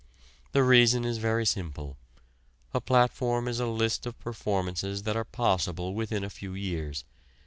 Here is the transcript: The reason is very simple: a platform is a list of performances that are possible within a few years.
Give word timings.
The 0.51 0.63
reason 0.63 1.05
is 1.05 1.19
very 1.19 1.45
simple: 1.45 1.95
a 2.73 2.81
platform 2.81 3.47
is 3.47 3.59
a 3.59 3.67
list 3.67 4.07
of 4.07 4.17
performances 4.19 5.03
that 5.03 5.15
are 5.15 5.23
possible 5.23 5.93
within 5.93 6.23
a 6.23 6.29
few 6.31 6.55
years. 6.55 7.05